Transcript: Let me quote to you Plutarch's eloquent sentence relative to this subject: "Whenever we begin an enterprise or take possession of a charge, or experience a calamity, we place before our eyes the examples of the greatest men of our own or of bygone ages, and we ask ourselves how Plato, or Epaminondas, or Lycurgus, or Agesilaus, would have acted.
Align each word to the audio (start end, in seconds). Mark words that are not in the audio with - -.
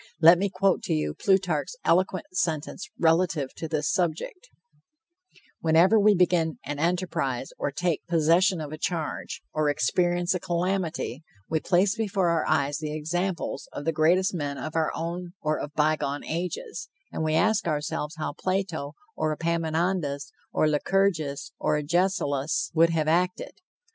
Let 0.19 0.39
me 0.39 0.49
quote 0.49 0.81
to 0.85 0.93
you 0.93 1.13
Plutarch's 1.13 1.75
eloquent 1.85 2.25
sentence 2.33 2.89
relative 2.97 3.53
to 3.53 3.67
this 3.67 3.93
subject: 3.93 4.49
"Whenever 5.59 5.99
we 5.99 6.15
begin 6.15 6.57
an 6.65 6.79
enterprise 6.79 7.51
or 7.59 7.69
take 7.69 8.07
possession 8.07 8.59
of 8.61 8.71
a 8.71 8.79
charge, 8.79 9.43
or 9.53 9.69
experience 9.69 10.33
a 10.33 10.39
calamity, 10.39 11.21
we 11.47 11.59
place 11.59 11.95
before 11.95 12.29
our 12.29 12.47
eyes 12.47 12.79
the 12.79 12.91
examples 12.95 13.69
of 13.71 13.85
the 13.85 13.91
greatest 13.93 14.33
men 14.33 14.57
of 14.57 14.75
our 14.75 14.91
own 14.95 15.33
or 15.39 15.59
of 15.59 15.71
bygone 15.75 16.25
ages, 16.25 16.89
and 17.11 17.23
we 17.23 17.35
ask 17.35 17.67
ourselves 17.67 18.15
how 18.17 18.33
Plato, 18.33 18.93
or 19.15 19.31
Epaminondas, 19.31 20.31
or 20.51 20.67
Lycurgus, 20.67 21.51
or 21.59 21.77
Agesilaus, 21.77 22.71
would 22.73 22.89
have 22.89 23.07
acted. 23.07 23.51